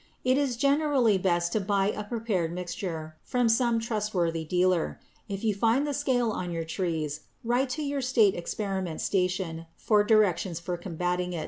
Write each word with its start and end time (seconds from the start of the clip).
It 0.23 0.35
is 0.35 0.57
generally 0.57 1.19
best 1.19 1.51
to 1.53 1.59
buy 1.59 1.91
a 1.91 2.03
prepared 2.03 2.51
mixture 2.51 3.17
from 3.23 3.47
some 3.47 3.77
trustworthy 3.79 4.43
dealer. 4.43 4.99
If 5.29 5.43
you 5.43 5.53
find 5.53 5.85
the 5.85 5.93
scale 5.93 6.31
on 6.31 6.49
your 6.49 6.65
trees, 6.65 7.19
write 7.43 7.69
to 7.77 7.83
your 7.83 8.01
state 8.01 8.33
experiment 8.33 8.99
station 9.01 9.67
for 9.75 10.03
directions 10.03 10.59
for 10.59 10.75
combating 10.75 11.33
it. 11.33 11.39